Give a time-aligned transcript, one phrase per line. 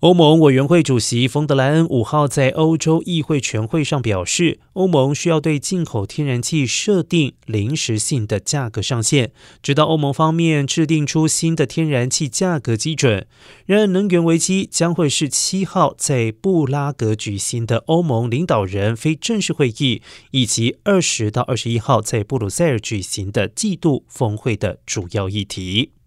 [0.00, 13.26] 欧盟委员会主席冯德莱恩五号在欧洲议会全会上表示欧盟需要对进口天然气设定临时性的价格上限直到欧盟方面制定出新的天然气价格基准。
[13.66, 25.97] 然而能源危机将会是七号在布拉格举行的欧盟领导人非正式会议以及二十到二十一号在布鲁塞尔举行的季度峰会的主要议题。